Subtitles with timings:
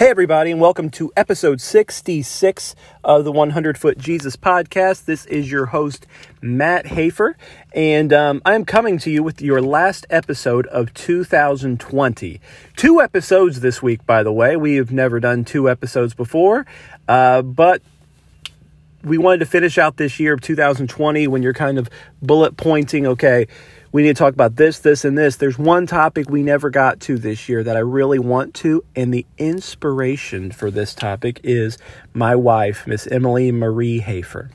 [0.00, 5.04] Hey, everybody, and welcome to episode 66 of the 100 Foot Jesus podcast.
[5.04, 6.06] This is your host,
[6.40, 7.36] Matt Hafer,
[7.74, 12.40] and um, I am coming to you with your last episode of 2020.
[12.76, 14.56] Two episodes this week, by the way.
[14.56, 16.64] We have never done two episodes before,
[17.06, 17.82] uh, but
[19.04, 21.90] we wanted to finish out this year of 2020 when you're kind of
[22.22, 23.48] bullet pointing, okay
[23.92, 25.36] we need to talk about this, this, and this.
[25.36, 29.12] There's one topic we never got to this year that I really want to, and
[29.12, 31.76] the inspiration for this topic is
[32.14, 34.50] my wife, Miss Emily Marie Hafer.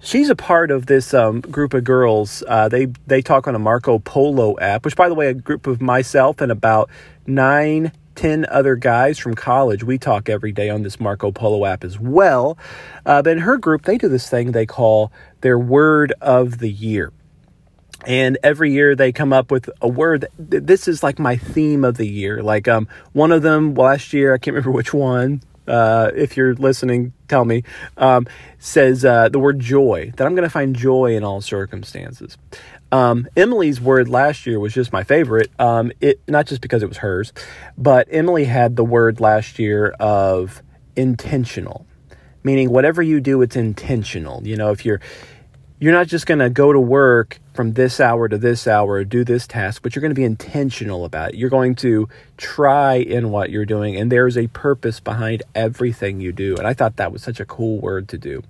[0.00, 2.42] She's a part of this um, group of girls.
[2.46, 5.66] Uh, they they talk on a Marco Polo app, which, by the way, a group
[5.66, 6.90] of myself and about
[7.26, 9.82] nine, ten other guys from college.
[9.82, 12.58] We talk every day on this Marco Polo app as well.
[13.06, 16.70] Uh, but in her group, they do this thing they call their word of the
[16.70, 17.12] year.
[18.06, 20.26] And every year they come up with a word.
[20.38, 22.42] that, This is like my theme of the year.
[22.42, 25.42] Like um, one of them last year, I can't remember which one.
[25.66, 27.62] Uh, if you're listening, tell me.
[27.96, 28.26] Um,
[28.58, 30.12] says uh, the word joy.
[30.16, 32.36] That I'm going to find joy in all circumstances.
[32.92, 35.50] Um, Emily's word last year was just my favorite.
[35.58, 37.32] Um, it not just because it was hers,
[37.76, 40.62] but Emily had the word last year of
[40.94, 41.86] intentional,
[42.44, 44.46] meaning whatever you do, it's intentional.
[44.46, 45.00] You know, if you're
[45.80, 49.24] you're not just going to go to work from this hour to this hour, do
[49.24, 51.36] this task, but you're going to be intentional about it.
[51.36, 56.32] You're going to try in what you're doing, and there's a purpose behind everything you
[56.32, 56.56] do.
[56.56, 58.42] And I thought that was such a cool word to do.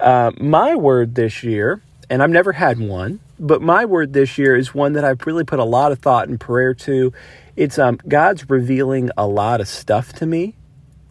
[0.00, 4.56] Uh, my word this year, and I've never had one, but my word this year
[4.56, 7.12] is one that I've really put a lot of thought and prayer to.
[7.54, 10.56] It's um, God's revealing a lot of stuff to me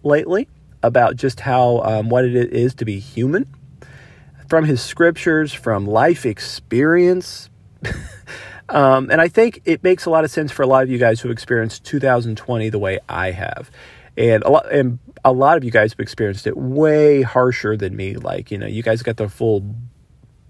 [0.04, 0.50] lately
[0.84, 3.48] about just how um, what it is to be human
[4.52, 7.50] from his scriptures, from life experience.
[8.68, 10.98] um, and I think it makes a lot of sense for a lot of you
[10.98, 13.72] guys who experienced 2020 the way I have.
[14.18, 17.96] And a lot, and a lot of you guys have experienced it way harsher than
[17.96, 18.16] me.
[18.16, 19.74] Like, you know, you guys got the full,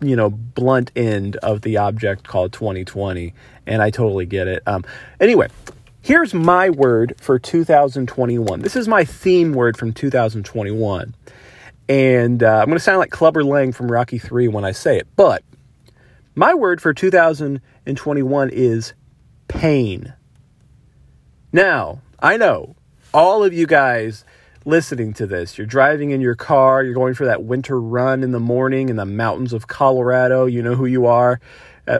[0.01, 3.35] you know, blunt end of the object called 2020.
[3.67, 4.63] And I totally get it.
[4.65, 4.83] Um,
[5.19, 5.49] anyway,
[6.01, 8.61] here's my word for 2021.
[8.61, 11.13] This is my theme word from 2021.
[11.91, 14.97] And uh, I'm going to sound like Clubber Lang from Rocky 3 when I say
[14.97, 15.09] it.
[15.17, 15.43] But
[16.35, 18.93] my word for 2021 is
[19.49, 20.13] pain.
[21.51, 22.77] Now, I know
[23.13, 24.23] all of you guys
[24.63, 28.31] listening to this, you're driving in your car, you're going for that winter run in
[28.31, 30.45] the morning in the mountains of Colorado.
[30.45, 31.41] You know who you are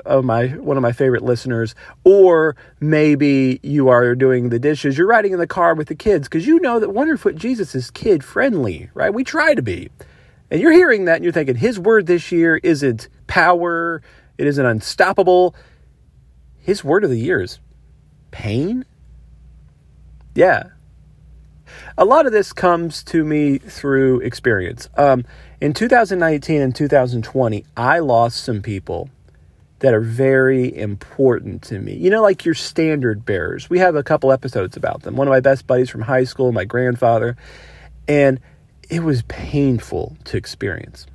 [0.06, 4.97] uh, my one of my favorite listeners, or maybe you are doing the dishes.
[4.97, 7.75] You're riding in the car with the kids because you know that 100 Foot Jesus
[7.75, 9.13] is kid friendly, right?
[9.13, 9.90] We try to be,
[10.50, 14.02] and you're hearing that and you're thinking His word this year isn't power,
[14.38, 15.56] it isn't unstoppable.
[16.59, 17.59] His word of the year is
[18.29, 18.85] pain.
[20.35, 20.69] Yeah,
[21.97, 24.90] a lot of this comes to me through experience.
[24.97, 25.25] Um,
[25.59, 29.09] in 2019 and 2020, I lost some people
[29.81, 31.96] that are very important to me.
[31.96, 33.69] You know, like your standard bearers.
[33.69, 35.16] We have a couple episodes about them.
[35.16, 37.36] One of my best buddies from high school, my grandfather,
[38.08, 38.40] and
[38.90, 41.08] it was painful to experience.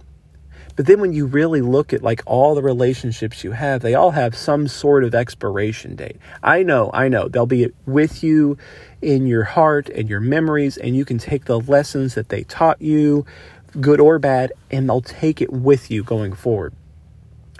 [0.74, 4.10] But then when you really look at like all the relationships you have, they all
[4.10, 6.16] have some sort of expiration date.
[6.42, 7.28] I know, I know.
[7.28, 8.58] They'll be with you
[9.00, 12.82] in your heart and your memories, and you can take the lessons that they taught
[12.82, 13.24] you,
[13.80, 16.74] good or bad, and they'll take it with you going forward.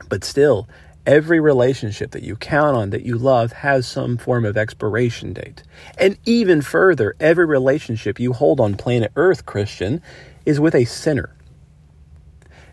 [0.09, 0.69] But still,
[1.07, 5.63] Every relationship that you count on, that you love, has some form of expiration date.
[5.99, 10.03] And even further, every relationship you hold on planet Earth, Christian,
[10.45, 11.35] is with a sinner,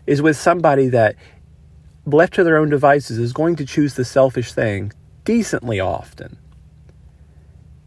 [0.06, 1.14] is with somebody that,
[2.06, 4.92] left to their own devices, is going to choose the selfish thing
[5.24, 6.36] decently often.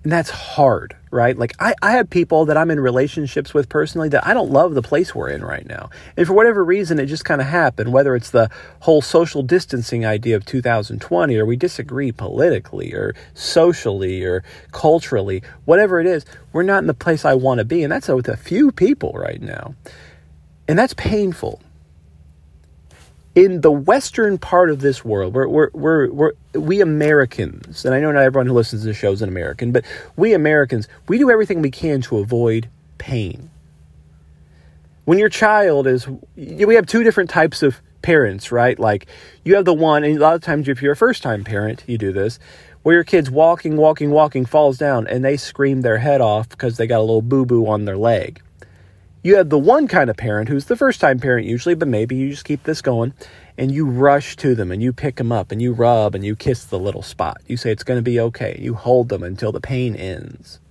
[0.04, 1.38] And that's hard, right?
[1.38, 4.74] Like, I, I have people that I'm in relationships with personally that I don't love
[4.74, 5.90] the place we're in right now.
[6.16, 8.50] And for whatever reason, it just kind of happened, whether it's the
[8.82, 16.00] whole social distancing idea of 2020, or we disagree politically, or socially, or culturally, whatever
[16.00, 17.84] it is, we're not in the place I want to be.
[17.84, 19.76] And that's with a few people right now.
[20.70, 21.62] And that's painful
[23.38, 28.00] in the western part of this world, we're, we're, we're, we're, we Americans, and I
[28.00, 29.86] know not everyone who listens to the show is an American, but
[30.16, 32.68] we Americans, we do everything we can to avoid
[32.98, 33.52] pain.
[35.06, 38.80] When your child is, we have two different types of parents, right?
[38.80, 39.06] Like
[39.46, 41.84] you have the one, and a lot of times if you're a first time parent,
[41.86, 42.40] you do this,
[42.82, 46.78] where your kid's walking, walking, walking, falls down, and they scream their head off because
[46.78, 48.42] they got a little boo boo on their leg.
[49.28, 52.16] You have the one kind of parent who's the first time parent usually, but maybe
[52.16, 53.14] you just keep this going
[53.58, 56.34] and you rush to them and you pick them up and you rub and you
[56.34, 57.42] kiss the little spot.
[57.46, 58.58] You say it's going to be okay.
[58.58, 60.62] You hold them until the pain ends.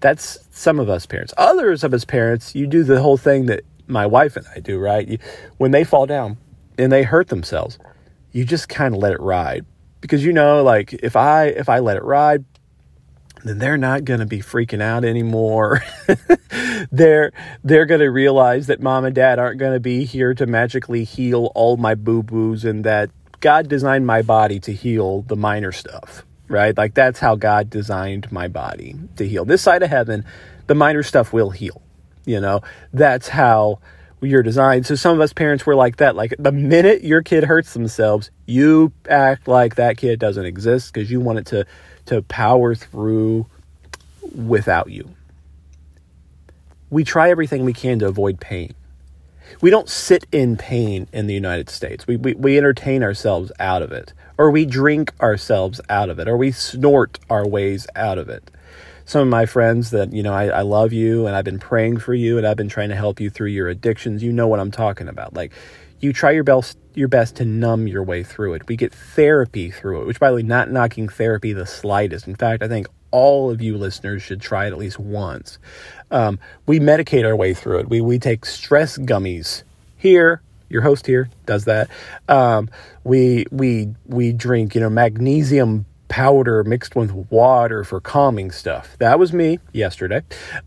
[0.00, 1.34] That's some of us parents.
[1.36, 4.78] Others of us parents, you do the whole thing that my wife and I do,
[4.78, 5.06] right?
[5.06, 5.18] You,
[5.58, 6.38] when they fall down
[6.78, 7.78] and they hurt themselves,
[8.32, 9.66] you just kind of let it ride
[10.00, 12.42] because you know, like if I if I let it ride,
[13.44, 15.82] then they're not going to be freaking out anymore.
[16.92, 17.32] they're
[17.64, 21.04] they're going to realize that mom and dad aren't going to be here to magically
[21.04, 23.10] heal all my boo-boos and that
[23.40, 26.76] God designed my body to heal the minor stuff, right?
[26.76, 29.44] Like that's how God designed my body to heal.
[29.44, 30.24] This side of heaven,
[30.66, 31.80] the minor stuff will heal.
[32.26, 32.60] You know,
[32.92, 33.80] that's how
[34.20, 34.86] you're designed.
[34.86, 36.14] So some of us parents were like that.
[36.14, 41.10] Like the minute your kid hurts themselves, you act like that kid doesn't exist because
[41.10, 41.66] you want it to
[42.10, 43.46] to power through
[44.34, 45.08] without you.
[46.90, 48.74] We try everything we can to avoid pain.
[49.60, 52.08] We don't sit in pain in the United States.
[52.08, 56.26] We, we, we entertain ourselves out of it, or we drink ourselves out of it,
[56.26, 58.50] or we snort our ways out of it
[59.04, 61.98] some of my friends that, you know, I, I love you and I've been praying
[61.98, 64.22] for you and I've been trying to help you through your addictions.
[64.22, 65.34] You know what I'm talking about.
[65.34, 65.50] Like,
[66.00, 68.66] you try your best your best to numb your way through it.
[68.66, 72.26] We get therapy through it, which by the way, not knocking therapy the slightest.
[72.26, 75.58] In fact, I think all of you listeners should try it at least once.
[76.10, 77.88] Um, we medicate our way through it.
[77.88, 79.62] We we take stress gummies
[79.96, 80.42] here.
[80.68, 81.90] Your host here does that.
[82.28, 82.70] Um,
[83.04, 88.96] we we we drink you know magnesium powder mixed with water for calming stuff.
[88.98, 90.22] That was me yesterday.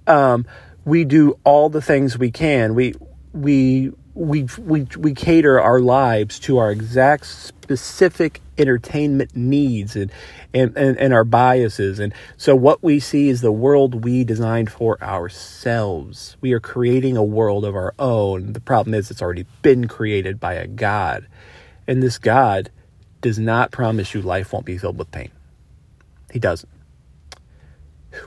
[0.07, 0.45] Um,
[0.85, 2.75] we do all the things we can.
[2.75, 2.95] We
[3.33, 10.11] we we we we cater our lives to our exact specific entertainment needs and,
[10.53, 11.99] and, and, and our biases.
[11.99, 16.37] And so what we see is the world we designed for ourselves.
[16.41, 18.53] We are creating a world of our own.
[18.53, 21.27] The problem is it's already been created by a God.
[21.87, 22.69] And this God
[23.21, 25.31] does not promise you life won't be filled with pain.
[26.31, 26.72] He doesn't.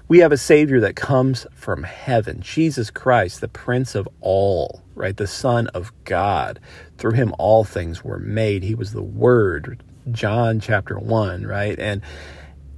[0.08, 5.16] We have a Savior that comes from heaven, Jesus Christ, the Prince of all, right?
[5.16, 6.60] The Son of God.
[6.98, 8.62] Through him, all things were made.
[8.62, 11.78] He was the Word, John chapter 1, right?
[11.78, 12.02] And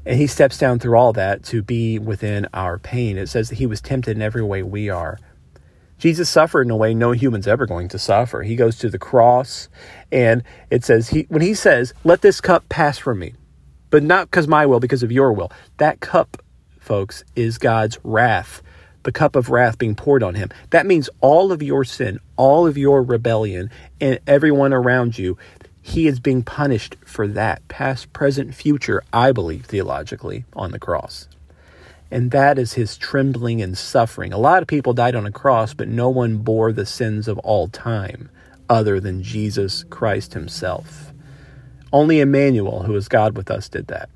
[0.06, 3.18] and he steps down through all that to be within our pain.
[3.18, 5.18] It says that he was tempted in every way we are.
[5.98, 8.42] Jesus suffered in a way no human's ever going to suffer.
[8.42, 9.68] He goes to the cross,
[10.10, 13.34] and it says he when he says, "Let this cup pass from me,"
[13.90, 15.52] but not because my will, because of your will.
[15.76, 16.42] That cup,
[16.88, 18.62] folks, is God's wrath,
[19.02, 20.48] the cup of wrath being poured on him.
[20.70, 23.70] That means all of your sin, all of your rebellion,
[24.00, 25.36] and everyone around you,
[25.82, 31.28] he is being punished for that, past, present, future, I believe, theologically, on the cross.
[32.10, 34.32] And that is his trembling and suffering.
[34.32, 37.38] A lot of people died on a cross, but no one bore the sins of
[37.40, 38.30] all time
[38.70, 41.12] other than Jesus Christ himself.
[41.92, 44.08] Only Emmanuel, who is God with us, did that.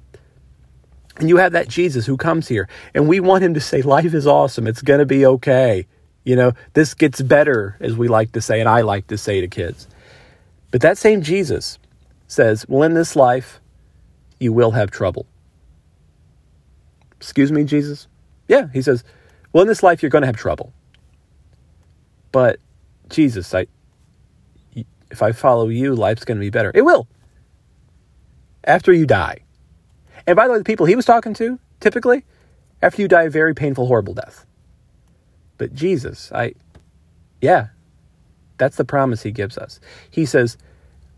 [1.17, 4.15] And you have that Jesus who comes here, and we want him to say, Life
[4.15, 4.67] is awesome.
[4.67, 5.87] It's going to be okay.
[6.25, 9.41] You know, this gets better, as we like to say, and I like to say
[9.41, 9.89] to kids.
[10.71, 11.79] But that same Jesus
[12.29, 13.61] says, Well, in this life,
[14.41, 15.27] you will have trouble.
[17.17, 18.09] Excuse me, Jesus?
[18.49, 19.05] Yeah, he says,
[19.53, 20.73] Well, in this life, you're going to have trouble.
[22.31, 22.59] But
[23.11, 23.67] Jesus, I,
[25.11, 26.73] if I follow you, life's going to be better.
[26.75, 27.07] It will
[28.65, 29.39] after you die.
[30.27, 32.25] And by the way, the people he was talking to, typically,
[32.81, 34.47] after you die a very painful, horrible death.
[35.59, 36.55] But Jesus, I,
[37.41, 37.69] yeah,
[38.59, 39.81] that's the promise he gives us.
[40.11, 40.57] He says,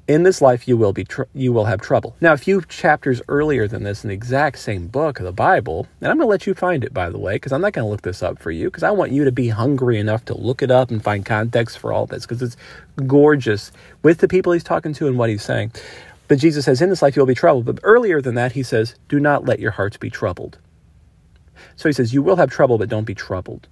[0.06, 2.14] in this life you will be tr- you will have trouble.
[2.20, 5.86] Now, a few chapters earlier than this, in the exact same book of the Bible,
[6.00, 7.86] and I'm going to let you find it, by the way, because I'm not going
[7.86, 10.36] to look this up for you, because I want you to be hungry enough to
[10.36, 12.56] look it up and find context for all this, because it's
[13.06, 15.72] gorgeous with the people he's talking to and what he's saying.
[16.28, 17.64] But Jesus says, In this life you'll be troubled.
[17.64, 20.58] But earlier than that, he says, Do not let your hearts be troubled.
[21.76, 23.68] So he says, You will have trouble, but don't be troubled.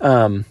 [0.00, 0.44] Um,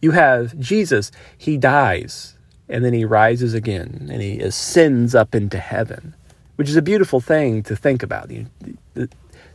[0.00, 2.36] you have Jesus, he dies,
[2.68, 6.14] and then he rises again, and he ascends up into heaven,
[6.56, 8.28] which is a beautiful thing to think about.
[8.28, 8.46] The,
[8.94, 9.08] the,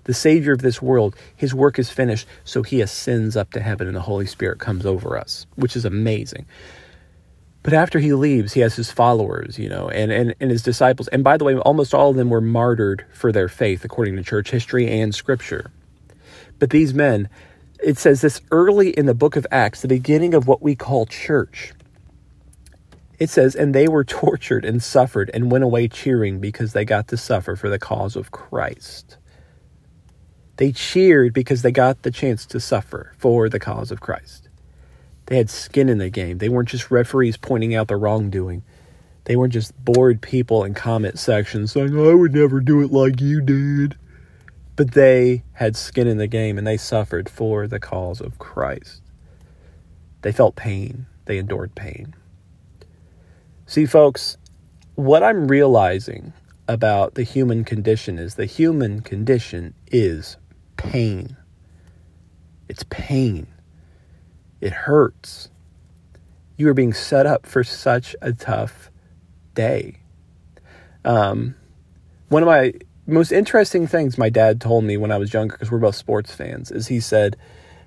[0.06, 3.88] the Savior of this world, his work is finished, so he ascends up to heaven,
[3.88, 6.46] and the Holy Spirit comes over us, which is amazing.
[7.64, 11.08] But after he leaves, he has his followers, you know, and, and, and his disciples.
[11.08, 14.24] And by the way, almost all of them were martyred for their faith, according to
[14.24, 15.72] church history and scripture.
[16.60, 17.30] But these men,
[17.82, 21.06] it says this early in the book of Acts, the beginning of what we call
[21.06, 21.74] church.
[23.18, 27.08] It says, and they were tortured and suffered and went away cheering because they got
[27.10, 29.18] to suffer for the cause of Christ.
[30.58, 34.50] They cheered because they got the chance to suffer for the cause of Christ.
[35.28, 36.38] They had skin in the game.
[36.40, 38.64] They weren't just referees pointing out the wrongdoing.
[39.26, 42.92] They weren't just bored people in comment sections saying, oh, I would never do it
[42.92, 43.96] like you did.
[44.76, 49.02] but they had skin in the game and they suffered for the cause of Christ.
[50.22, 52.16] They felt pain, they endured pain.
[53.66, 54.38] See, folks,
[54.96, 56.34] what I'm realizing
[56.68, 60.38] about the human condition is the human condition is
[60.78, 61.36] pain.
[62.70, 63.48] It's pain.
[64.64, 65.50] It hurts.
[66.56, 68.90] You are being set up for such a tough
[69.54, 70.00] day.
[71.04, 71.56] Um,
[72.30, 72.72] one of my
[73.06, 76.34] most interesting things my dad told me when I was younger, because we're both sports
[76.34, 77.36] fans, is he said,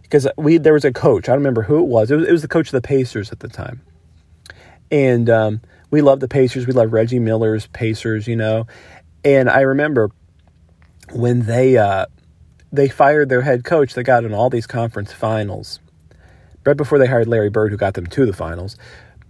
[0.02, 2.10] because we there was a coach, I don't remember who it was.
[2.10, 3.80] It was, it was the coach of the Pacers at the time,
[4.90, 6.66] and um, we love the Pacers.
[6.66, 8.66] We love Reggie Miller's Pacers, you know,
[9.24, 10.10] and I remember
[11.10, 12.04] when they uh,
[12.70, 15.80] they fired their head coach, they got in all these conference finals.
[16.66, 18.76] Right before they hired Larry Bird, who got them to the finals.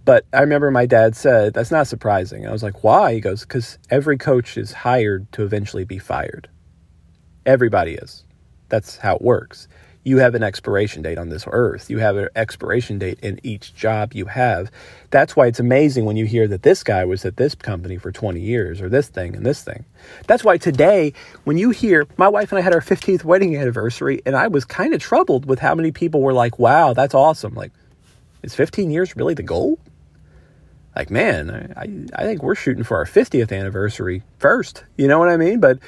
[0.03, 2.47] But I remember my dad said, That's not surprising.
[2.47, 3.13] I was like, Why?
[3.13, 6.49] He goes, Because every coach is hired to eventually be fired.
[7.45, 8.25] Everybody is.
[8.69, 9.67] That's how it works
[10.07, 11.89] you have an expiration date on this earth.
[11.89, 14.71] You have an expiration date in each job you have.
[15.09, 18.09] That's why it's amazing when you hear that this guy was at this company for
[18.09, 19.83] 20 years or this thing and this thing.
[20.25, 21.11] That's why today,
[21.43, 24.63] when you hear my wife and I had our 15th wedding anniversary, and I was
[24.63, 27.53] kind of troubled with how many people were like, wow, that's awesome.
[27.53, 27.73] Like,
[28.43, 29.77] is 15 years really the goal?
[30.95, 34.85] Like, man, I, I think we're shooting for our 50th anniversary first.
[34.95, 35.59] You know what I mean?
[35.59, 35.79] But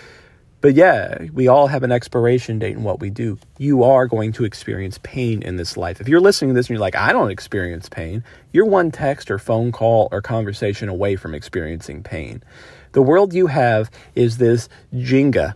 [0.62, 3.38] but yeah, we all have an expiration date in what we do.
[3.58, 6.02] You are going to experience pain in this life.
[6.02, 9.32] If you're listening to this and you're like, I don't experience pain, you're one text
[9.32, 12.44] or phone call or conversation away from experiencing pain.
[12.92, 15.54] The world you have is this Jenga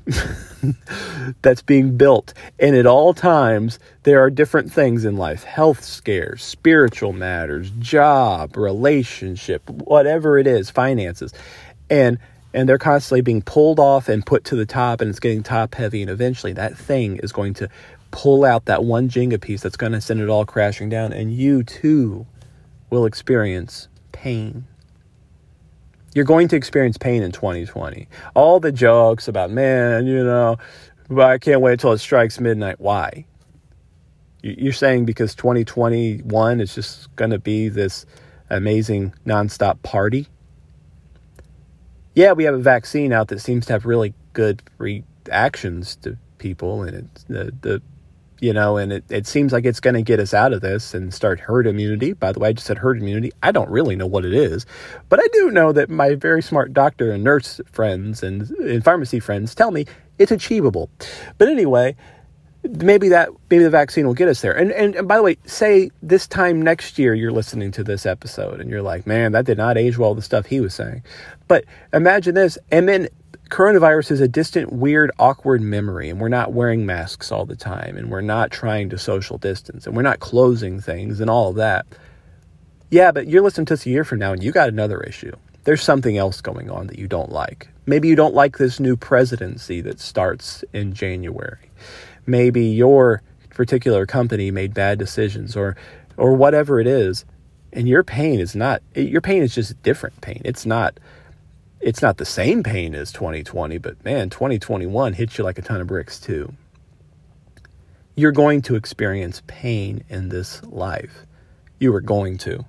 [1.42, 2.34] that's being built.
[2.60, 8.56] And at all times, there are different things in life health scares, spiritual matters, job,
[8.56, 11.34] relationship, whatever it is, finances.
[11.90, 12.20] And
[12.54, 15.76] and they're constantly being pulled off and put to the top and it's getting top
[15.76, 17.68] heavy and eventually that thing is going to
[18.12, 21.34] pull out that one jenga piece that's going to send it all crashing down and
[21.34, 22.26] you too
[22.90, 24.66] will experience pain.
[26.14, 30.58] You're going to experience pain in 2020 all the jokes about man you know
[31.18, 32.80] i can't wait until it strikes midnight.
[32.80, 33.26] Why?
[34.42, 38.06] You're saying because 2021 is just going to be this
[38.50, 40.28] amazing nonstop party
[42.16, 46.84] yeah, we have a vaccine out that seems to have really good reactions to people,
[46.84, 47.82] and it's the the
[48.44, 50.94] you know, and it, it seems like it's going to get us out of this
[50.94, 52.12] and start herd immunity.
[52.12, 53.32] By the way, I just said herd immunity.
[53.42, 54.66] I don't really know what it is,
[55.08, 59.22] but I do know that my very smart doctor and nurse friends and, and pharmacy
[59.22, 59.86] friends tell me
[60.20, 60.90] it's achievable.
[61.38, 61.96] But anyway,
[62.64, 64.54] maybe that maybe the vaccine will get us there.
[64.54, 68.06] And, and and by the way, say this time next year you're listening to this
[68.06, 70.16] episode and you're like, man, that did not age well.
[70.16, 71.04] The stuff he was saying,
[71.48, 73.08] but imagine this, and then
[73.50, 77.98] coronavirus is a distant, weird, awkward memory, and we're not wearing masks all the time,
[77.98, 81.56] and we're not trying to social distance, and we're not closing things, and all of
[81.58, 81.86] that.
[82.90, 85.36] Yeah, but you're listening to this a year from now, and you got another issue.
[85.66, 87.70] There's something else going on that you don't like.
[87.86, 91.70] Maybe you don't like this new presidency that starts in January
[92.26, 95.76] maybe your particular company made bad decisions or
[96.18, 97.26] or whatever it is
[97.74, 100.42] and your pain is not your pain is just different pain.
[100.46, 101.00] It's not
[101.80, 105.82] it's not the same pain as 2020 but man 2021 hits you like a ton
[105.82, 106.54] of bricks too.
[108.16, 111.26] You're going to experience pain in this life.
[111.80, 112.64] You are going to.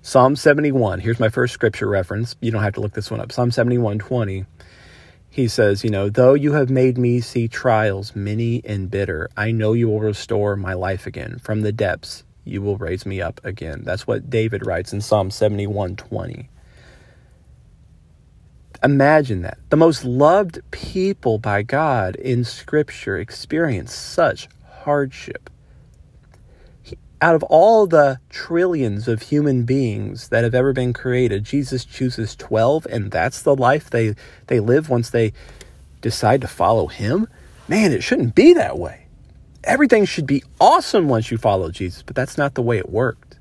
[0.00, 2.34] Psalm 71 here's my first scripture reference.
[2.40, 3.32] You don't have to look this one up.
[3.32, 4.46] Psalm 71 20
[5.30, 9.50] he says, You know, though you have made me see trials many and bitter, I
[9.50, 11.38] know you will restore my life again.
[11.38, 13.82] From the depths, you will raise me up again.
[13.84, 16.48] That's what David writes in Psalm 71 20.
[18.82, 19.58] Imagine that.
[19.70, 24.48] The most loved people by God in Scripture experience such
[24.82, 25.50] hardship
[27.20, 32.36] out of all the trillions of human beings that have ever been created, Jesus chooses
[32.36, 34.14] 12 and that's the life they
[34.46, 35.32] they live once they
[36.00, 37.26] decide to follow him?
[37.66, 39.06] Man, it shouldn't be that way.
[39.64, 43.38] Everything should be awesome once you follow Jesus, but that's not the way it worked.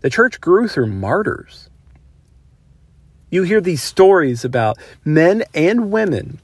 [0.00, 1.70] The church grew through martyrs.
[3.30, 6.40] You hear these stories about men and women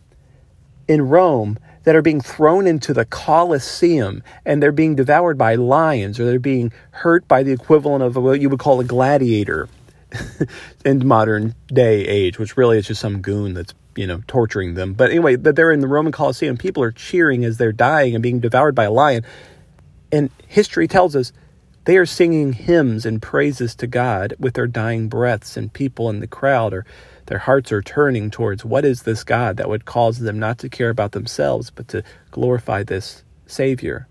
[0.88, 6.18] in Rome that are being thrown into the Colosseum and they're being devoured by lions
[6.20, 9.68] or they're being hurt by the equivalent of what you would call a gladiator
[10.84, 14.94] in modern day age, which really is just some goon that's you know torturing them.
[14.94, 18.22] But anyway, that they're in the Roman Colosseum, people are cheering as they're dying and
[18.22, 19.24] being devoured by a lion.
[20.10, 21.32] And history tells us
[21.84, 26.20] they are singing hymns and praises to God with their dying breaths, and people in
[26.20, 26.86] the crowd are
[27.26, 30.68] their hearts are turning towards what is this God that would cause them not to
[30.68, 34.08] care about themselves, but to glorify this Savior.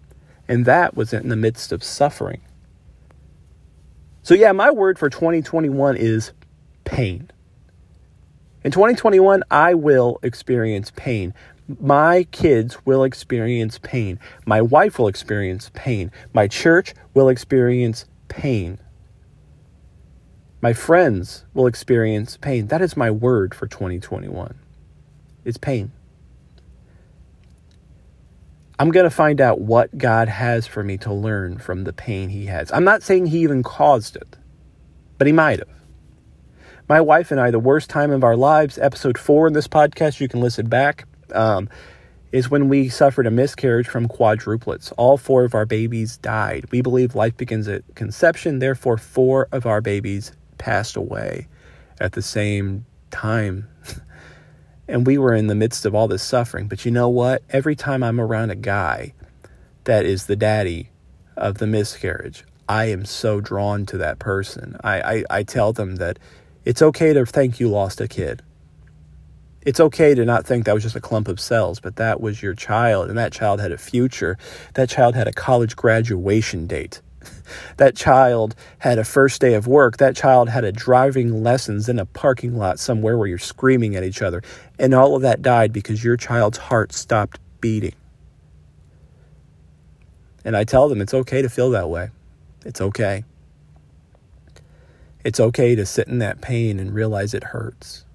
[0.48, 2.42] And that was in the midst of suffering.
[4.24, 6.32] So, yeah, my word for 2021 is
[6.84, 7.32] pain.
[8.64, 11.34] In 2021, I will experience pain.
[11.80, 14.20] My kids will experience pain.
[14.46, 16.12] My wife will experience pain.
[16.34, 18.78] My church will experience pain.
[20.62, 22.68] My friends will experience pain.
[22.68, 24.54] That is my word for 2021.
[25.44, 25.92] It's pain.
[28.78, 32.30] I'm going to find out what God has for me to learn from the pain
[32.30, 32.72] He has.
[32.72, 34.38] I'm not saying He even caused it,
[35.18, 35.70] but He might have.
[36.88, 40.20] My wife and I, the worst time of our lives, episode four in this podcast,
[40.20, 41.70] you can listen back, um,
[42.32, 44.94] is when we suffered a miscarriage from quadruplets.
[44.98, 46.66] All four of our babies died.
[46.72, 51.48] We believe life begins at conception, therefore, four of our babies passed away
[52.00, 53.68] at the same time.
[54.88, 56.68] and we were in the midst of all this suffering.
[56.68, 57.42] But you know what?
[57.50, 59.14] Every time I'm around a guy
[59.86, 60.92] that is the daddy
[61.36, 64.78] of the miscarriage, I am so drawn to that person.
[64.84, 66.20] I, I, I tell them that
[66.64, 68.44] it's okay to think you lost a kid.
[69.64, 72.42] It's okay to not think that was just a clump of cells, but that was
[72.42, 74.38] your child, and that child had a future.
[74.76, 77.02] That child had a college graduation date.
[77.78, 79.98] That child had a first day of work.
[79.98, 84.04] That child had a driving lessons in a parking lot somewhere where you're screaming at
[84.04, 84.42] each other.
[84.80, 87.96] And all of that died because your child's heart stopped beating.
[90.44, 92.10] And I tell them it's okay to feel that way.
[92.66, 93.24] It's okay.
[95.24, 98.06] It's okay to sit in that pain and realize it hurts.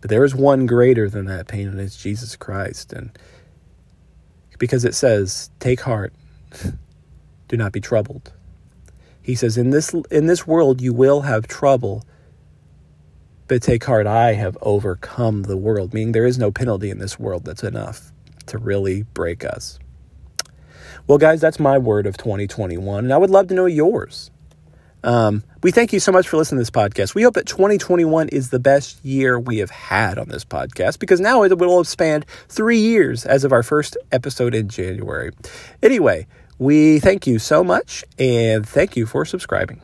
[0.00, 2.92] But there is one greater than that pain, and it's Jesus Christ.
[2.92, 3.10] And
[4.58, 6.12] because it says, Take heart,
[7.48, 8.32] do not be troubled.
[9.20, 12.04] He says, In this in this world you will have trouble,
[13.46, 15.92] but take heart, I have overcome the world.
[15.92, 18.12] Meaning there is no penalty in this world that's enough
[18.46, 19.78] to really break us.
[21.06, 24.30] Well, guys, that's my word of 2021, and I would love to know yours.
[25.04, 27.14] Um, we thank you so much for listening to this podcast.
[27.14, 31.20] We hope that 2021 is the best year we have had on this podcast because
[31.20, 35.30] now it will have spanned three years as of our first episode in January.
[35.82, 36.26] Anyway,
[36.58, 39.80] we thank you so much and thank you for subscribing.